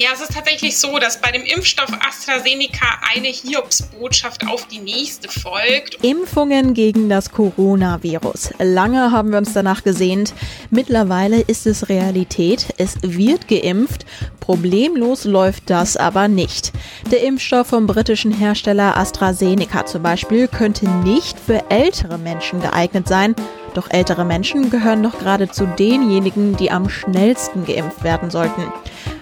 [0.00, 5.28] Ja, es ist tatsächlich so, dass bei dem Impfstoff AstraZeneca eine Hiobsbotschaft auf die nächste
[5.28, 6.04] folgt.
[6.04, 8.50] Impfungen gegen das Coronavirus.
[8.60, 10.34] Lange haben wir uns danach gesehnt.
[10.70, 12.68] Mittlerweile ist es Realität.
[12.76, 14.06] Es wird geimpft.
[14.38, 16.72] Problemlos läuft das aber nicht.
[17.10, 23.34] Der Impfstoff vom britischen Hersteller AstraZeneca zum Beispiel könnte nicht für ältere Menschen geeignet sein.
[23.74, 28.62] Doch ältere Menschen gehören doch gerade zu denjenigen, die am schnellsten geimpft werden sollten.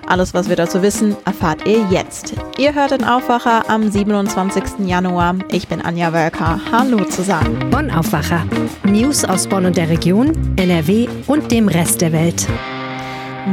[0.06, 2.34] Alles, was wir dazu wissen, erfahrt ihr jetzt.
[2.58, 4.86] Ihr hört den Aufwacher am 27.
[4.86, 5.34] Januar.
[5.50, 6.60] Ich bin Anja Wölker.
[6.70, 7.70] Hallo zusammen.
[7.70, 8.44] Bonn Aufwacher.
[8.84, 12.46] News aus Bonn und der Region, NRW und dem Rest der Welt.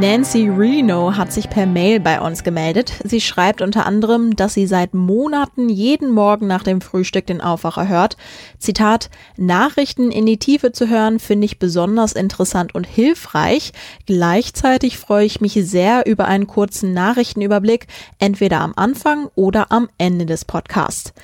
[0.00, 2.94] Nancy Reno hat sich per Mail bei uns gemeldet.
[3.04, 7.86] Sie schreibt unter anderem, dass sie seit Monaten jeden Morgen nach dem Frühstück den Aufwacher
[7.86, 8.16] hört.
[8.58, 13.72] Zitat, Nachrichten in die Tiefe zu hören, finde ich besonders interessant und hilfreich.
[14.04, 17.86] Gleichzeitig freue ich mich sehr über einen kurzen Nachrichtenüberblick,
[18.18, 21.14] entweder am Anfang oder am Ende des Podcasts.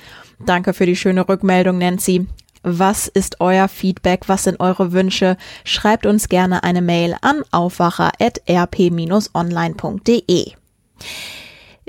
[0.45, 2.25] Danke für die schöne Rückmeldung, Nancy.
[2.63, 4.27] Was ist euer Feedback?
[4.27, 5.37] Was sind eure Wünsche?
[5.63, 10.51] Schreibt uns gerne eine Mail an aufwacher.rp-online.de.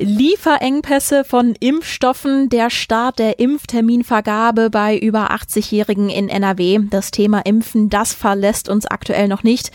[0.03, 6.81] Lieferengpässe von Impfstoffen, der Start der Impfterminvergabe bei über 80-Jährigen in NRW.
[6.91, 9.70] Das Thema Impfen, das verlässt uns aktuell noch nicht.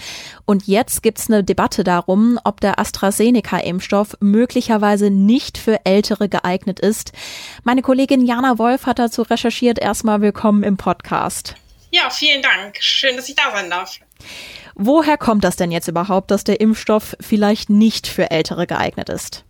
[0.46, 7.14] Und jetzt gibt's eine Debatte darum, ob der AstraZeneca-Impfstoff möglicherweise nicht für Ältere geeignet ist.
[7.64, 9.80] Meine Kollegin Jana Wolf hat dazu recherchiert.
[9.80, 11.56] Erstmal willkommen im Podcast.
[11.92, 12.76] Ja, vielen Dank.
[12.82, 13.98] Schön, dass ich da sein darf.
[14.76, 19.46] Woher kommt das denn jetzt überhaupt, dass der Impfstoff vielleicht nicht für Ältere geeignet ist?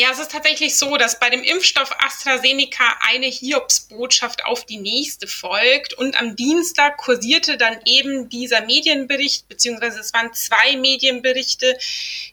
[0.00, 5.26] Ja, es ist tatsächlich so, dass bei dem Impfstoff AstraZeneca eine Hiobsbotschaft auf die nächste
[5.26, 5.92] folgt.
[5.92, 11.76] Und am Dienstag kursierte dann eben dieser Medienbericht, beziehungsweise es waren zwei Medienberichte,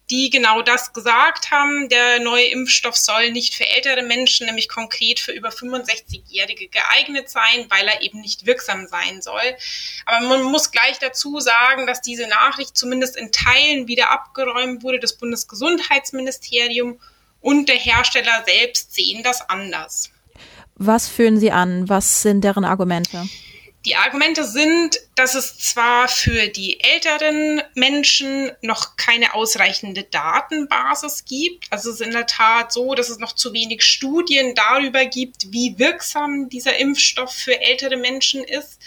[0.09, 1.89] die genau das gesagt haben.
[1.89, 7.65] Der neue Impfstoff soll nicht für ältere Menschen, nämlich konkret für über 65-Jährige geeignet sein,
[7.67, 9.57] weil er eben nicht wirksam sein soll.
[10.05, 15.01] Aber man muss gleich dazu sagen, dass diese Nachricht zumindest in Teilen wieder abgeräumt wurde.
[15.01, 17.01] Das Bundesgesundheitsministerium
[17.41, 20.11] und der Hersteller selbst sehen das anders.
[20.75, 21.89] Was führen Sie an?
[21.89, 23.27] Was sind deren Argumente?
[23.85, 31.67] Die Argumente sind, dass es zwar für die älteren Menschen noch keine ausreichende Datenbasis gibt.
[31.69, 35.53] Also es ist in der Tat so, dass es noch zu wenig Studien darüber gibt,
[35.53, 38.81] wie wirksam dieser Impfstoff für ältere Menschen ist.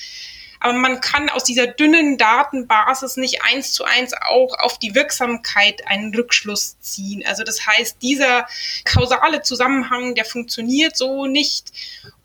[0.60, 5.86] Aber man kann aus dieser dünnen Datenbasis nicht eins zu eins auch auf die Wirksamkeit
[5.86, 7.24] einen Rückschluss ziehen.
[7.26, 8.46] Also das heißt, dieser
[8.84, 11.72] kausale Zusammenhang, der funktioniert so nicht.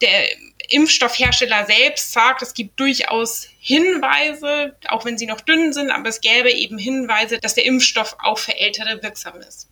[0.02, 0.28] Der
[0.70, 6.22] Impfstoffhersteller selbst sagt, es gibt durchaus Hinweise, auch wenn sie noch dünn sind, aber es
[6.22, 9.70] gäbe eben Hinweise, dass der Impfstoff auch für Ältere wirksam ist.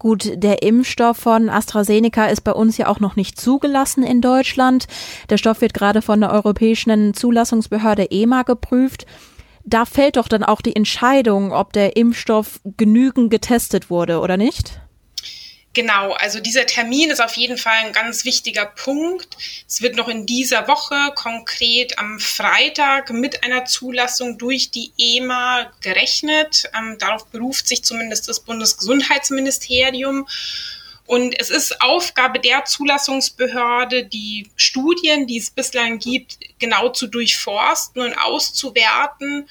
[0.00, 4.86] Gut, der Impfstoff von AstraZeneca ist bei uns ja auch noch nicht zugelassen in Deutschland.
[5.28, 9.04] Der Stoff wird gerade von der Europäischen Zulassungsbehörde EMA geprüft.
[9.62, 14.80] Da fällt doch dann auch die Entscheidung, ob der Impfstoff genügend getestet wurde oder nicht?
[15.72, 19.36] Genau, also dieser Termin ist auf jeden Fall ein ganz wichtiger Punkt.
[19.68, 25.70] Es wird noch in dieser Woche, konkret am Freitag, mit einer Zulassung durch die EMA
[25.80, 26.64] gerechnet.
[26.76, 30.26] Ähm, darauf beruft sich zumindest das Bundesgesundheitsministerium.
[31.06, 38.02] Und es ist Aufgabe der Zulassungsbehörde, die Studien, die es bislang gibt, genau zu durchforsten
[38.02, 39.48] und auszuwerten.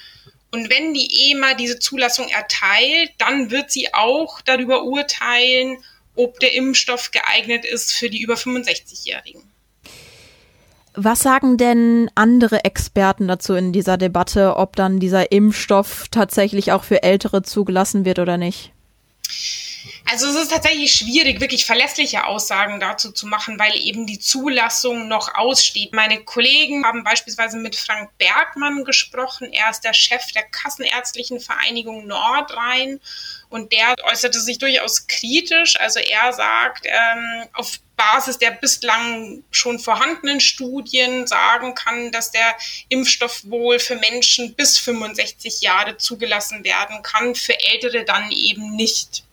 [0.52, 5.78] Und wenn die EMA diese Zulassung erteilt, dann wird sie auch darüber urteilen,
[6.20, 9.42] ob der Impfstoff geeignet ist für die über 65-Jährigen.
[10.94, 16.84] Was sagen denn andere Experten dazu in dieser Debatte, ob dann dieser Impfstoff tatsächlich auch
[16.84, 18.74] für Ältere zugelassen wird oder nicht?
[20.10, 25.08] Also es ist tatsächlich schwierig, wirklich verlässliche Aussagen dazu zu machen, weil eben die Zulassung
[25.08, 25.94] noch aussteht.
[25.94, 29.54] Meine Kollegen haben beispielsweise mit Frank Bergmann gesprochen.
[29.54, 33.00] Er ist der Chef der Kassenärztlichen Vereinigung Nordrhein
[33.50, 35.80] und der äußerte sich durchaus kritisch.
[35.80, 42.56] Also er sagt, ähm, auf Basis der bislang schon vorhandenen Studien sagen kann, dass der
[42.88, 49.24] Impfstoff wohl für Menschen bis 65 Jahre zugelassen werden kann, für Ältere dann eben nicht.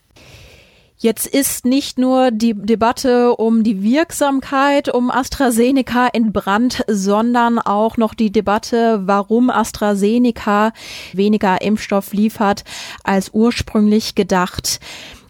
[0.98, 7.98] Jetzt ist nicht nur die Debatte um die Wirksamkeit um AstraZeneca in Brand, sondern auch
[7.98, 10.72] noch die Debatte, warum AstraZeneca
[11.12, 12.64] weniger Impfstoff liefert
[13.04, 14.80] als ursprünglich gedacht.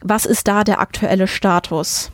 [0.02, 2.12] Was ist da der aktuelle Status?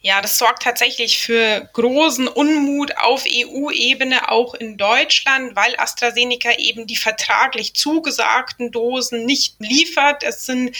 [0.00, 6.86] Ja, das sorgt tatsächlich für großen Unmut auf EU-Ebene, auch in Deutschland, weil AstraZeneca eben
[6.86, 10.22] die vertraglich zugesagten Dosen nicht liefert.
[10.22, 10.74] Es sind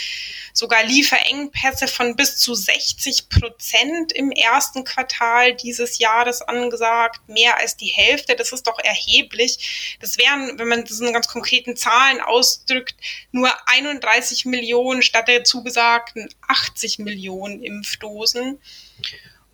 [0.59, 7.77] sogar Lieferengpässe von bis zu 60 Prozent im ersten Quartal dieses Jahres angesagt, mehr als
[7.77, 8.35] die Hälfte.
[8.35, 9.97] Das ist doch erheblich.
[10.01, 12.97] Das wären, wenn man das in ganz konkreten Zahlen ausdrückt,
[13.31, 18.59] nur 31 Millionen statt der zugesagten 80 Millionen Impfdosen.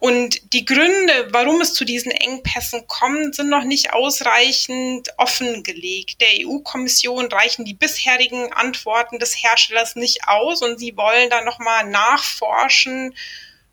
[0.05, 6.21] Und die Gründe, warum es zu diesen Engpässen kommt, sind noch nicht ausreichend offengelegt.
[6.21, 11.89] Der EU-Kommission reichen die bisherigen Antworten des Herstellers nicht aus und sie wollen da nochmal
[11.89, 13.15] nachforschen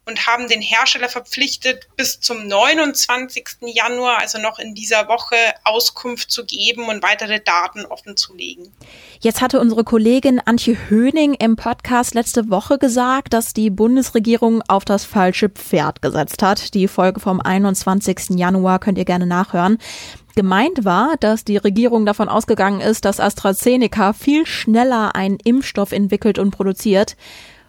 [0.06, 3.46] und haben den Hersteller verpflichtet, bis zum 29.
[3.64, 5.36] Januar, also noch in dieser Woche,
[5.66, 8.72] Auskunft zu geben und weitere Daten offenzulegen.
[9.24, 14.84] Jetzt hatte unsere Kollegin Antje Höning im Podcast letzte Woche gesagt, dass die Bundesregierung auf
[14.84, 16.74] das falsche Pferd gesetzt hat.
[16.74, 18.32] Die Folge vom 21.
[18.32, 19.78] Januar könnt ihr gerne nachhören.
[20.36, 26.40] Gemeint war, dass die Regierung davon ausgegangen ist, dass AstraZeneca viel schneller einen Impfstoff entwickelt
[26.40, 27.16] und produziert.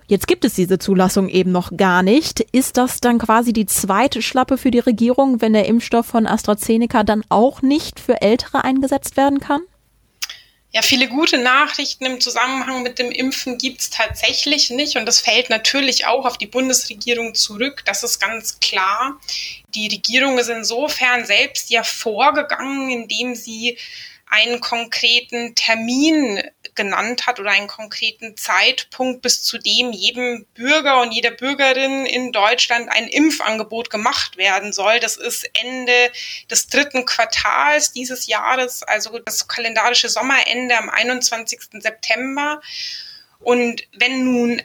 [0.07, 2.41] Jetzt gibt es diese Zulassung eben noch gar nicht.
[2.41, 7.05] Ist das dann quasi die zweite Schlappe für die Regierung, wenn der Impfstoff von AstraZeneca
[7.05, 9.61] dann auch nicht für Ältere eingesetzt werden kann?
[10.75, 14.97] Ja, viele gute Nachrichten im Zusammenhang mit dem Impfen gibt es tatsächlich nicht.
[14.97, 17.83] Und das fällt natürlich auch auf die Bundesregierung zurück.
[17.85, 19.21] Das ist ganz klar.
[19.75, 23.77] Die Regierung ist insofern selbst ja vorgegangen, indem sie
[24.27, 26.43] einen konkreten Termin
[26.75, 32.33] genannt hat oder einen konkreten Zeitpunkt, bis zu dem jedem Bürger und jeder Bürgerin in
[32.33, 35.01] Deutschland ein Impfangebot gemacht werden soll.
[35.01, 36.11] Das ist Ende
[36.51, 41.61] des dritten Quartals dieses Jahres, also das kalendarische Sommerende am 21.
[41.81, 42.61] September.
[43.41, 44.63] Und wenn nun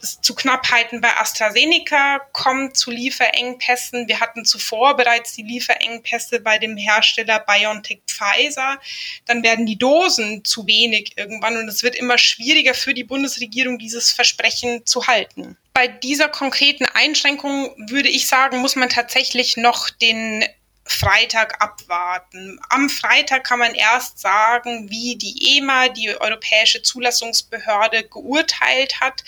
[0.00, 4.08] zu Knappheiten bei AstraZeneca kommt, zu Lieferengpässen.
[4.08, 8.78] Wir hatten zuvor bereits die Lieferengpässe bei dem Hersteller BioNTech Pfizer.
[9.24, 13.78] Dann werden die Dosen zu wenig irgendwann und es wird immer schwieriger für die Bundesregierung,
[13.78, 15.56] dieses Versprechen zu halten.
[15.72, 20.44] Bei dieser konkreten Einschränkung würde ich sagen, muss man tatsächlich noch den
[20.88, 22.60] Freitag abwarten.
[22.68, 29.24] Am Freitag kann man erst sagen, wie die EMA, die Europäische Zulassungsbehörde, geurteilt hat.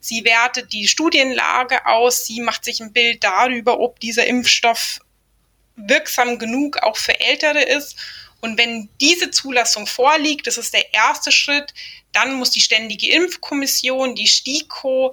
[0.00, 5.00] Sie wertet die Studienlage aus, sie macht sich ein Bild darüber, ob dieser Impfstoff
[5.76, 7.96] wirksam genug auch für Ältere ist.
[8.40, 11.74] Und wenn diese Zulassung vorliegt, das ist der erste Schritt,
[12.12, 15.12] dann muss die Ständige Impfkommission, die STIKO,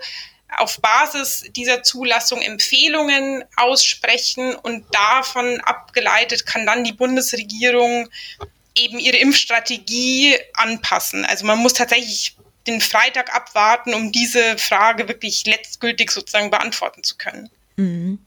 [0.58, 8.10] auf Basis dieser Zulassung Empfehlungen aussprechen und davon abgeleitet kann dann die Bundesregierung
[8.76, 11.26] eben ihre Impfstrategie anpassen.
[11.26, 12.36] Also man muss tatsächlich
[12.68, 17.50] den Freitag abwarten, um diese Frage wirklich letztgültig sozusagen beantworten zu können.
[17.76, 18.20] Mhm.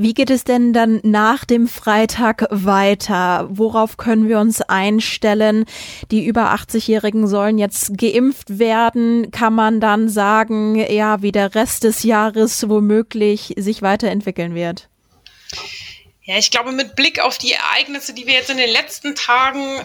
[0.00, 3.48] Wie geht es denn dann nach dem Freitag weiter?
[3.50, 5.64] Worauf können wir uns einstellen?
[6.12, 9.32] Die über 80-Jährigen sollen jetzt geimpft werden.
[9.32, 14.88] Kann man dann sagen, ja, wie der Rest des Jahres womöglich sich weiterentwickeln wird?
[16.22, 19.80] Ja, ich glaube, mit Blick auf die Ereignisse, die wir jetzt in den letzten Tagen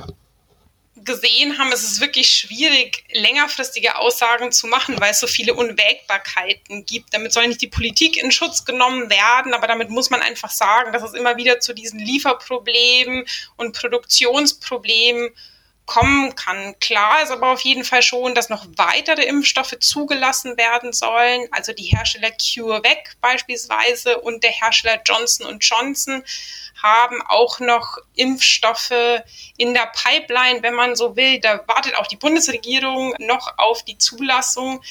[1.04, 6.86] gesehen haben, ist es wirklich schwierig, längerfristige Aussagen zu machen, weil es so viele Unwägbarkeiten
[6.86, 7.14] gibt.
[7.14, 10.94] Damit soll nicht die Politik in Schutz genommen werden, aber damit muss man einfach sagen,
[10.94, 13.26] dass es immer wieder zu diesen Lieferproblemen
[13.58, 15.32] und Produktionsproblemen
[15.86, 16.76] kommen kann.
[16.80, 21.48] Klar ist aber auf jeden Fall schon, dass noch weitere Impfstoffe zugelassen werden sollen.
[21.52, 26.24] Also die Hersteller CureVac beispielsweise und der Hersteller Johnson Johnson
[26.82, 29.22] haben auch noch Impfstoffe
[29.58, 31.40] in der Pipeline, wenn man so will.
[31.40, 34.84] Da wartet auch die Bundesregierung noch auf die Zulassung.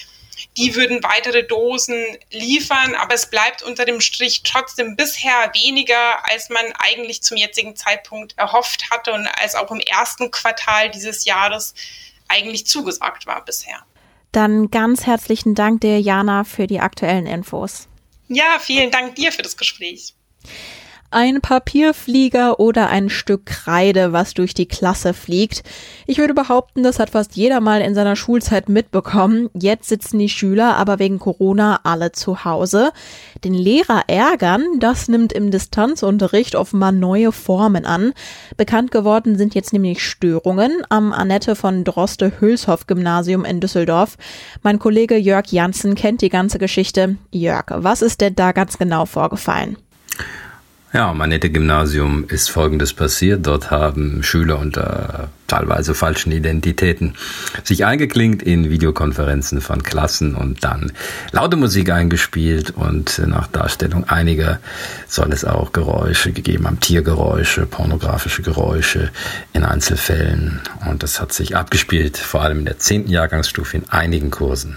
[0.56, 6.50] Die würden weitere Dosen liefern, aber es bleibt unter dem Strich trotzdem bisher weniger, als
[6.50, 11.74] man eigentlich zum jetzigen Zeitpunkt erhofft hatte und als auch im ersten Quartal dieses Jahres
[12.28, 13.78] eigentlich zugesagt war bisher.
[14.30, 17.88] Dann ganz herzlichen Dank dir, Jana, für die aktuellen Infos.
[18.28, 20.14] Ja, vielen Dank dir für das Gespräch
[21.12, 25.62] ein Papierflieger oder ein Stück Kreide, was durch die Klasse fliegt.
[26.06, 29.48] Ich würde behaupten, das hat fast jeder mal in seiner Schulzeit mitbekommen.
[29.54, 32.92] Jetzt sitzen die Schüler aber wegen Corona alle zu Hause.
[33.44, 38.12] Den Lehrer ärgern, das nimmt im Distanzunterricht offenbar neue Formen an.
[38.56, 44.16] Bekannt geworden sind jetzt nämlich Störungen am Annette von Droste Hülshoff Gymnasium in Düsseldorf.
[44.62, 47.16] Mein Kollege Jörg Janssen kennt die ganze Geschichte.
[47.30, 49.76] Jörg, was ist denn da ganz genau vorgefallen?
[50.94, 53.46] Ja, am Annette-Gymnasium ist Folgendes passiert.
[53.46, 57.14] Dort haben Schüler unter teilweise falschen Identitäten
[57.64, 60.92] sich eingeklinkt in Videokonferenzen von Klassen und dann
[61.30, 64.60] laute Musik eingespielt und nach Darstellung einiger
[65.08, 69.10] soll es auch Geräusche gegeben haben, Tiergeräusche, pornografische Geräusche
[69.54, 74.30] in Einzelfällen und das hat sich abgespielt, vor allem in der zehnten Jahrgangsstufe in einigen
[74.30, 74.76] Kursen.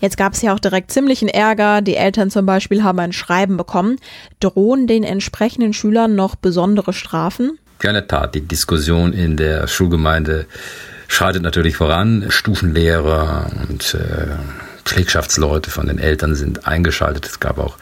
[0.00, 1.82] Jetzt gab es ja auch direkt ziemlichen Ärger.
[1.82, 3.96] Die Eltern zum Beispiel haben ein Schreiben bekommen.
[4.40, 7.58] Drohen den entsprechenden Schülern noch besondere Strafen?
[7.82, 8.34] Ja, Tat.
[8.34, 10.46] Die Diskussion in der Schulgemeinde
[11.08, 12.26] schreitet natürlich voran.
[12.28, 14.26] Stufenlehrer und äh,
[14.84, 17.26] Pflegschaftsleute von den Eltern sind eingeschaltet.
[17.26, 17.76] Es gab auch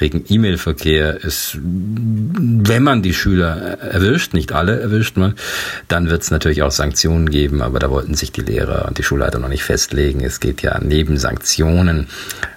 [0.00, 5.34] regen E-Mail-Verkehr ist, wenn man die Schüler erwischt, nicht alle erwischt man,
[5.88, 9.02] dann wird es natürlich auch Sanktionen geben, aber da wollten sich die Lehrer und die
[9.02, 10.20] Schulleiter noch nicht festlegen.
[10.20, 12.08] Es geht ja neben Sanktionen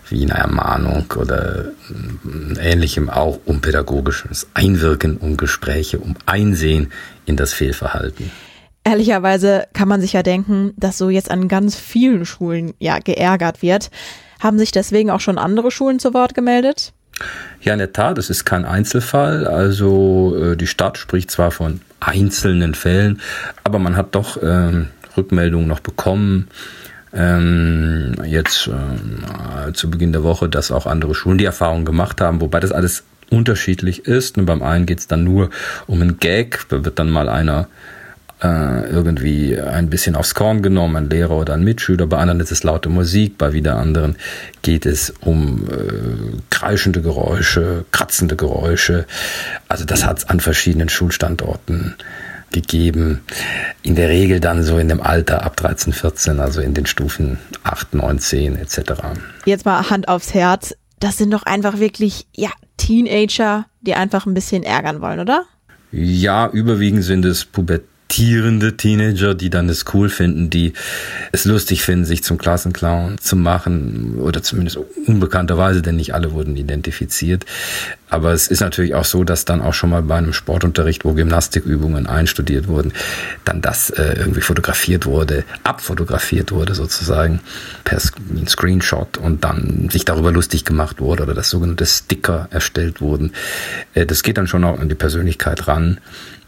[0.10, 1.66] wie eine Ermahnung oder
[2.60, 6.92] ähnlichem auch um pädagogisches Einwirken, um Gespräche, um Einsehen
[7.26, 8.32] in das Fehlverhalten.
[8.84, 13.62] Ehrlicherweise kann man sich ja denken, dass so jetzt an ganz vielen Schulen ja geärgert
[13.62, 13.92] wird.
[14.40, 16.94] Haben sich deswegen auch schon andere Schulen zu Wort gemeldet?
[17.62, 19.48] Ja, in der Tat, es ist kein Einzelfall.
[19.48, 23.22] Also äh, die Stadt spricht zwar von einzelnen Fällen,
[23.64, 26.48] aber man hat doch ähm, Rückmeldungen noch bekommen.
[27.14, 32.42] Ähm, jetzt äh, zu Beginn der Woche, dass auch andere Schulen die Erfahrung gemacht haben,
[32.42, 34.38] wobei das alles unterschiedlich ist.
[34.38, 35.50] Und beim einen geht es dann nur
[35.88, 37.68] um einen Gag, da wird dann mal einer
[38.42, 42.06] äh, irgendwie ein bisschen aufs Korn genommen, ein Lehrer oder ein Mitschüler.
[42.06, 44.16] Bei anderen ist es laute Musik, bei wieder anderen
[44.62, 49.06] geht es um äh, kreischende Geräusche, kratzende Geräusche.
[49.68, 51.96] Also das hat es an verschiedenen Schulstandorten
[52.52, 53.22] gegeben.
[53.82, 57.40] In der Regel dann so in dem Alter ab 13, 14, also in den Stufen
[57.64, 58.94] 8, 9, 10 etc.
[59.46, 60.76] Jetzt mal Hand aufs Herz.
[61.00, 65.44] Das sind doch einfach wirklich, ja, Teenager, die einfach ein bisschen ärgern wollen, oder?
[65.92, 67.88] Ja, überwiegend sind es Pubertät
[68.18, 70.74] pubertierende Teenager, die dann es cool finden, die
[71.32, 76.58] es lustig finden, sich zum Klassenclown zu machen oder zumindest unbekannterweise, denn nicht alle wurden
[76.58, 77.46] identifiziert.
[78.10, 81.14] Aber es ist natürlich auch so, dass dann auch schon mal bei einem Sportunterricht, wo
[81.14, 82.94] Gymnastikübungen einstudiert wurden,
[83.46, 87.42] dann das äh, irgendwie fotografiert wurde, abfotografiert wurde sozusagen
[87.84, 93.34] per Screenshot und dann sich darüber lustig gemacht wurde oder das sogenannte Sticker erstellt wurden.
[93.94, 96.00] Äh, das geht dann schon auch an die Persönlichkeit ran.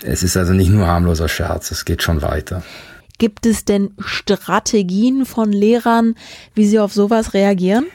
[0.04, 2.64] Es ist also nicht nur harmloser Scherz, es geht schon weiter.
[3.18, 6.16] Gibt es denn Strategien von Lehrern,
[6.56, 7.86] wie sie auf sowas reagieren?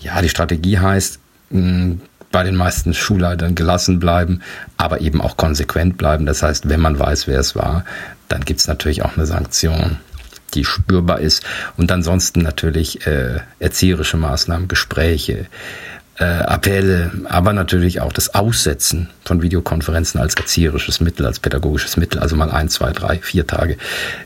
[0.00, 1.18] Ja, die Strategie heißt,
[1.50, 4.42] bei den meisten Schulleitern gelassen bleiben,
[4.76, 6.26] aber eben auch konsequent bleiben.
[6.26, 7.84] Das heißt, wenn man weiß, wer es war,
[8.28, 9.98] dann gibt es natürlich auch eine Sanktion,
[10.54, 11.42] die spürbar ist.
[11.76, 15.46] Und ansonsten natürlich äh, erzieherische Maßnahmen, Gespräche,
[16.18, 22.18] äh, Appelle, aber natürlich auch das Aussetzen von Videokonferenzen als erzieherisches Mittel, als pädagogisches Mittel,
[22.18, 23.76] also mal ein, zwei, drei, vier Tage,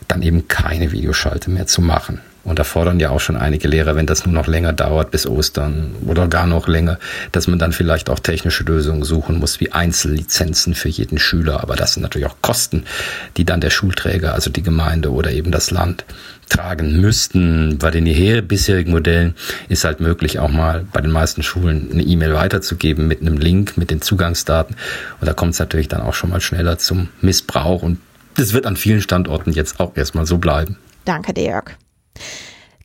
[0.09, 2.21] dann eben keine Videoschalte mehr zu machen.
[2.45, 5.27] Und da fordern ja auch schon einige Lehrer, wenn das nur noch länger dauert bis
[5.27, 6.99] Ostern oder gar noch länger,
[7.31, 11.63] dass man dann vielleicht auch technische Lösungen suchen muss, wie Einzellizenzen für jeden Schüler.
[11.63, 12.85] Aber das sind natürlich auch Kosten,
[13.37, 16.05] die dann der Schulträger, also die Gemeinde oder eben das Land
[16.49, 17.79] tragen müssten.
[17.79, 18.05] Bei den
[18.47, 19.35] bisherigen Modellen
[19.69, 23.77] ist halt möglich, auch mal bei den meisten Schulen eine E-Mail weiterzugeben mit einem Link,
[23.77, 24.77] mit den Zugangsdaten.
[25.21, 27.83] Und da kommt es natürlich dann auch schon mal schneller zum Missbrauch.
[27.83, 27.99] Und
[28.35, 30.77] das wird an vielen Standorten jetzt auch erstmal so bleiben.
[31.05, 31.77] Danke, Dirk.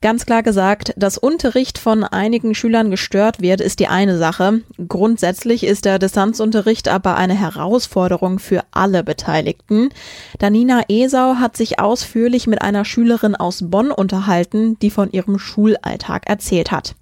[0.02, 4.62] Ganz klar gesagt, dass Unterricht von einigen Schülern gestört wird, ist die eine Sache.
[4.88, 9.90] Grundsätzlich ist der Distanzunterricht aber eine Herausforderung für alle Beteiligten.
[10.38, 16.28] Danina Esau hat sich ausführlich mit einer Schülerin aus Bonn unterhalten, die von ihrem Schulalltag
[16.28, 16.94] erzählt hat.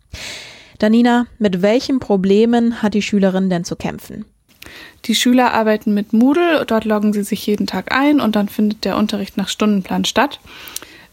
[0.80, 4.26] Danina, mit welchen Problemen hat die Schülerin denn zu kämpfen?
[5.06, 8.86] Die Schüler arbeiten mit Moodle, dort loggen sie sich jeden Tag ein und dann findet
[8.86, 10.40] der Unterricht nach Stundenplan statt.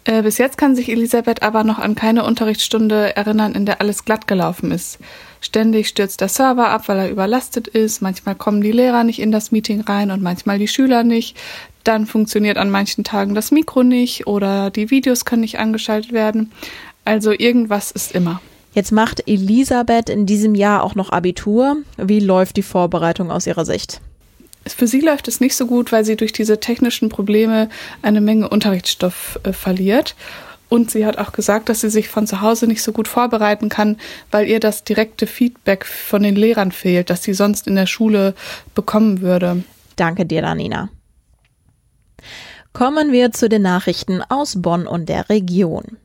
[0.04, 4.04] Äh, bis jetzt kann sich Elisabeth aber noch an keine Unterrichtsstunde erinnern, in der alles
[4.04, 4.98] glatt gelaufen ist.
[5.40, 8.02] Ständig stürzt der Server ab, weil er überlastet ist.
[8.02, 11.36] Manchmal kommen die Lehrer nicht in das Meeting rein und manchmal die Schüler nicht.
[11.84, 16.52] Dann funktioniert an manchen Tagen das Mikro nicht oder die Videos können nicht angeschaltet werden.
[17.04, 18.40] Also irgendwas ist immer.
[18.74, 21.76] Jetzt macht Elisabeth in diesem Jahr auch noch Abitur.
[21.96, 24.00] Wie läuft die Vorbereitung aus ihrer Sicht?
[24.66, 27.68] Für sie läuft es nicht so gut, weil sie durch diese technischen Probleme
[28.00, 30.14] eine Menge Unterrichtsstoff äh, verliert.
[30.68, 33.68] Und sie hat auch gesagt, dass sie sich von zu Hause nicht so gut vorbereiten
[33.68, 33.98] kann,
[34.30, 38.34] weil ihr das direkte Feedback von den Lehrern fehlt, das sie sonst in der Schule
[38.74, 39.64] bekommen würde.
[39.96, 40.88] Danke dir, Danina.
[42.72, 45.98] Kommen wir zu den Nachrichten aus Bonn und der Region.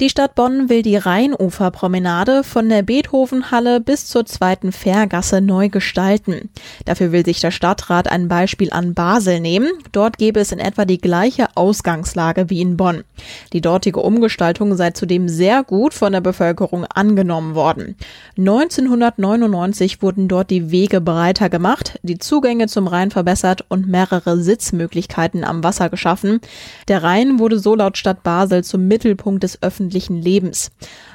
[0.00, 6.50] Die Stadt Bonn will die Rheinuferpromenade von der Beethovenhalle bis zur zweiten Fährgasse neu gestalten.
[6.84, 9.68] Dafür will sich der Stadtrat ein Beispiel an Basel nehmen.
[9.92, 13.04] Dort gäbe es in etwa die gleiche Ausgangslage wie in Bonn.
[13.52, 17.94] Die dortige Umgestaltung sei zudem sehr gut von der Bevölkerung angenommen worden.
[18.36, 25.44] 1999 wurden dort die Wege breiter gemacht, die Zugänge zum Rhein verbessert und mehrere Sitzmöglichkeiten
[25.44, 26.40] am Wasser geschaffen.
[26.88, 30.70] Der Rhein wurde so laut Stadt Basel zum Mittelpunkt des öffentlichen öffentlichen Lebens.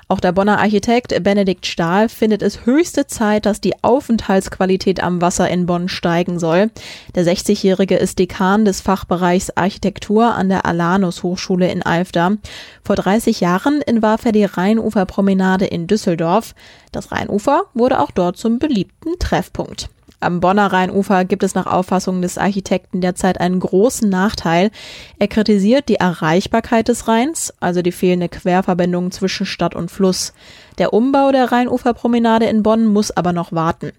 [0.07, 5.49] Auch der Bonner Architekt Benedikt Stahl findet es höchste Zeit, dass die Aufenthaltsqualität am Wasser
[5.49, 6.69] in Bonn steigen soll.
[7.15, 12.38] Der 60-Jährige ist Dekan des Fachbereichs Architektur an der Alanus Hochschule in Alfter.
[12.83, 16.53] Vor 30 Jahren entwarf er die Rheinuferpromenade in Düsseldorf.
[16.91, 19.89] Das Rheinufer wurde auch dort zum beliebten Treffpunkt.
[20.21, 24.69] Am Bonner Rheinufer gibt es nach Auffassung des Architekten derzeit einen großen Nachteil.
[25.17, 30.33] Er kritisiert die Erreichbarkeit des Rheins, also die fehlende Querverbindung zwischen Stadt und Fluss.
[30.77, 33.93] Der Umbau der Rheinuferpromenade in Bonn muss aber noch warten.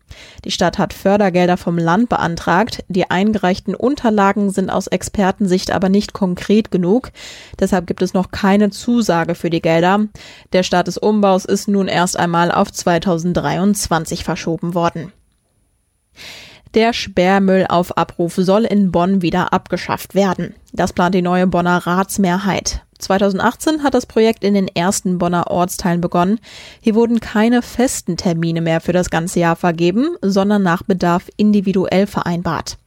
[0.45, 2.85] Die Stadt hat Fördergelder vom Land beantragt.
[2.89, 7.13] Die eingereichten Unterlagen sind aus Expertensicht aber nicht konkret genug.
[7.59, 10.07] Deshalb gibt es noch keine Zusage für die Gelder.
[10.53, 15.13] Der Start des Umbaus ist nun erst einmal auf 2023 verschoben worden.
[16.75, 20.55] Der Sperrmüll auf Abruf soll in Bonn wieder abgeschafft werden.
[20.73, 22.83] Das plant die neue Bonner Ratsmehrheit.
[23.01, 26.39] 2018 hat das Projekt in den ersten Bonner Ortsteilen begonnen.
[26.81, 32.07] Hier wurden keine festen Termine mehr für das ganze Jahr vergeben, sondern nach Bedarf individuell
[32.07, 32.79] vereinbart.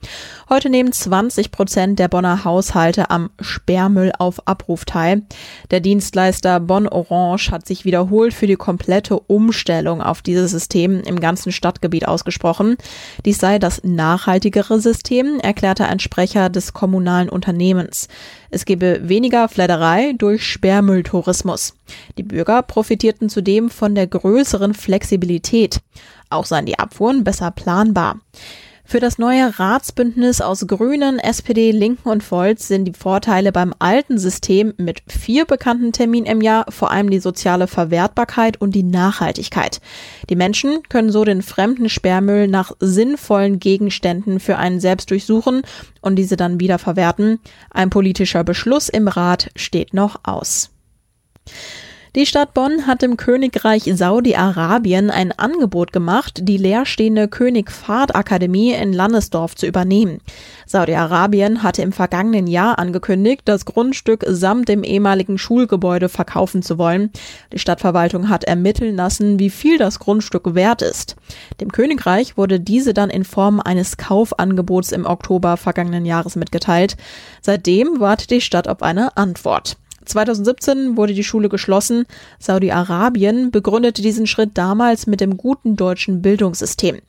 [0.50, 5.24] Heute nehmen 20 Prozent der Bonner Haushalte am Sperrmüll auf Abruf teil.
[5.72, 11.20] Der Dienstleister Bonn Orange hat sich wiederholt für die komplette Umstellung auf dieses System im
[11.20, 12.78] ganzen Stadtgebiet ausgesprochen.
[13.26, 18.08] Dies sei das nachhaltigere System, erklärte ein Sprecher des kommunalen Unternehmens.
[18.52, 19.50] Es gebe weniger
[20.04, 21.76] Fledderei durch Sperrmülltourismus.
[22.18, 25.80] Die Bürger profitierten zudem von der größeren Flexibilität.
[26.30, 28.20] Auch seien die Abfuhren besser planbar.
[28.94, 34.20] Für das neue Ratsbündnis aus Grünen, SPD, Linken und Volz sind die Vorteile beim alten
[34.20, 39.82] System mit vier bekannten Terminen im Jahr vor allem die soziale Verwertbarkeit und die Nachhaltigkeit.
[40.30, 45.64] Die Menschen können so den fremden Sperrmüll nach sinnvollen Gegenständen für einen selbst durchsuchen
[46.02, 47.40] und diese dann wieder verwerten.
[47.72, 50.70] Ein politischer Beschluss im Rat steht noch aus.
[52.16, 58.72] Die Stadt Bonn hat im Königreich Saudi-Arabien ein Angebot gemacht, die leerstehende König Fahd Akademie
[58.72, 60.22] in Landesdorf zu übernehmen.
[60.68, 67.10] Saudi-Arabien hatte im vergangenen Jahr angekündigt, das Grundstück samt dem ehemaligen Schulgebäude verkaufen zu wollen.
[67.52, 71.16] Die Stadtverwaltung hat ermitteln lassen, wie viel das Grundstück wert ist.
[71.62, 76.96] Dem Königreich wurde diese dann in Form eines Kaufangebots im Oktober vergangenen Jahres mitgeteilt.
[77.42, 79.78] Seitdem wartet die Stadt auf eine Antwort.
[80.06, 82.06] 2017 wurde die Schule geschlossen.
[82.40, 87.00] Saudi-Arabien begründete diesen Schritt damals mit dem guten deutschen Bildungssystem.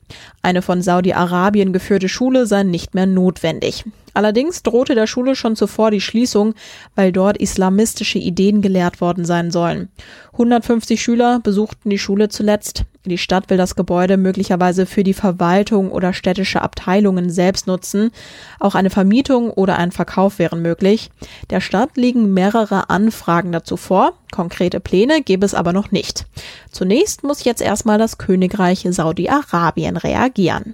[0.41, 3.85] Eine von Saudi-Arabien geführte Schule sei nicht mehr notwendig.
[4.13, 6.53] Allerdings drohte der Schule schon zuvor die Schließung,
[6.95, 9.89] weil dort islamistische Ideen gelehrt worden sein sollen.
[10.31, 12.85] 150 Schüler besuchten die Schule zuletzt.
[13.05, 18.11] Die Stadt will das Gebäude möglicherweise für die Verwaltung oder städtische Abteilungen selbst nutzen.
[18.59, 21.11] Auch eine Vermietung oder ein Verkauf wären möglich.
[21.49, 24.13] Der Stadt liegen mehrere Anfragen dazu vor.
[24.31, 26.25] Konkrete Pläne gäbe es aber noch nicht.
[26.71, 30.73] Zunächst muss jetzt erstmal das Königreich Saudi-Arabien reagieren.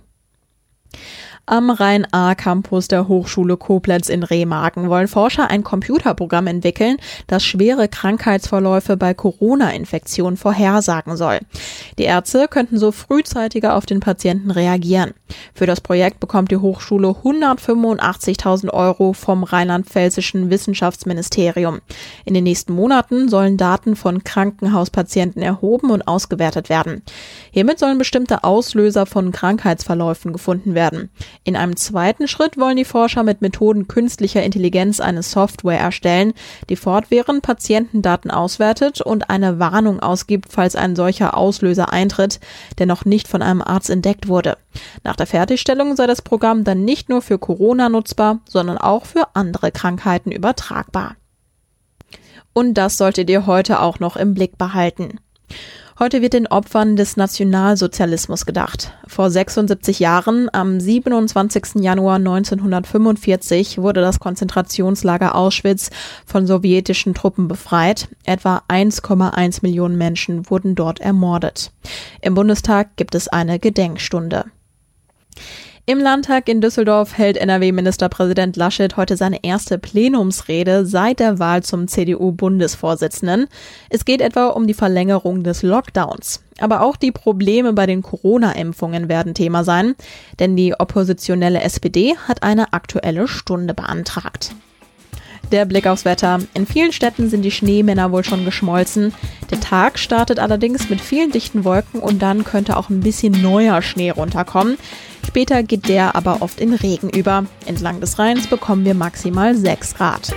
[1.51, 6.95] Am Rhein-A-Campus der Hochschule Koblenz in Remagen wollen Forscher ein Computerprogramm entwickeln,
[7.27, 11.39] das schwere Krankheitsverläufe bei Corona-Infektionen vorhersagen soll.
[11.97, 15.13] Die Ärzte könnten so frühzeitiger auf den Patienten reagieren.
[15.53, 21.81] Für das Projekt bekommt die Hochschule 185.000 Euro vom rheinland-pfälzischen Wissenschaftsministerium.
[22.23, 27.01] In den nächsten Monaten sollen Daten von Krankenhauspatienten erhoben und ausgewertet werden.
[27.51, 31.09] Hiermit sollen bestimmte Auslöser von Krankheitsverläufen gefunden werden.
[31.43, 36.33] In einem zweiten Schritt wollen die Forscher mit Methoden künstlicher Intelligenz eine Software erstellen,
[36.69, 42.39] die fortwährend Patientendaten auswertet und eine Warnung ausgibt, falls ein solcher Auslöser eintritt,
[42.77, 44.57] der noch nicht von einem Arzt entdeckt wurde.
[45.03, 49.35] Nach der Fertigstellung sei das Programm dann nicht nur für Corona nutzbar, sondern auch für
[49.35, 51.15] andere Krankheiten übertragbar.
[52.53, 55.19] Und das solltet ihr heute auch noch im Blick behalten.
[56.01, 58.91] Heute wird den Opfern des Nationalsozialismus gedacht.
[59.05, 61.75] Vor 76 Jahren, am 27.
[61.75, 65.91] Januar 1945, wurde das Konzentrationslager Auschwitz
[66.25, 68.07] von sowjetischen Truppen befreit.
[68.23, 71.71] Etwa 1,1 Millionen Menschen wurden dort ermordet.
[72.19, 74.45] Im Bundestag gibt es eine Gedenkstunde.
[75.87, 81.87] Im Landtag in Düsseldorf hält NRW-Ministerpräsident Laschet heute seine erste Plenumsrede seit der Wahl zum
[81.87, 83.47] CDU-Bundesvorsitzenden.
[83.89, 86.43] Es geht etwa um die Verlängerung des Lockdowns.
[86.59, 89.95] Aber auch die Probleme bei den Corona-Impfungen werden Thema sein,
[90.39, 94.53] denn die oppositionelle SPD hat eine aktuelle Stunde beantragt.
[95.51, 96.39] Der Blick aufs Wetter.
[96.53, 99.13] In vielen Städten sind die Schneemänner wohl schon geschmolzen.
[99.49, 103.81] Der Tag startet allerdings mit vielen dichten Wolken und dann könnte auch ein bisschen neuer
[103.81, 104.77] Schnee runterkommen.
[105.27, 107.45] Später geht der aber oft in Regen über.
[107.65, 110.33] Entlang des Rheins bekommen wir maximal 6 Grad.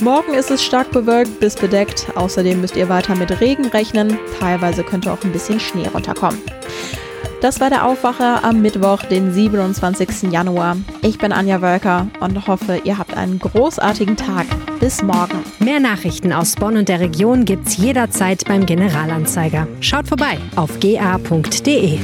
[0.00, 2.06] Morgen ist es stark bewölkt bis bedeckt.
[2.14, 4.18] Außerdem müsst ihr weiter mit Regen rechnen.
[4.38, 6.40] Teilweise könnte auch ein bisschen Schnee runterkommen.
[7.40, 10.32] Das war der Aufwacher am Mittwoch, den 27.
[10.32, 10.76] Januar.
[11.02, 14.46] Ich bin Anja Wölker und hoffe, ihr habt einen großartigen Tag.
[14.80, 15.44] Bis morgen.
[15.60, 19.68] Mehr Nachrichten aus Bonn und der Region gibt's jederzeit beim Generalanzeiger.
[19.80, 21.98] Schaut vorbei auf ga.de.